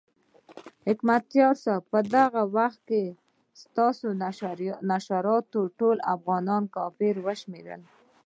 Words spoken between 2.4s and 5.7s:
وخت کې ستا نشراتو